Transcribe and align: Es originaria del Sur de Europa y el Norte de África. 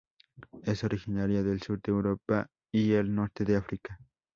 Es 0.63 0.83
originaria 0.83 1.43
del 1.43 1.61
Sur 1.61 1.79
de 1.83 1.91
Europa 1.91 2.47
y 2.73 2.93
el 2.93 3.13
Norte 3.13 3.45
de 3.45 3.55
África. 3.57 3.99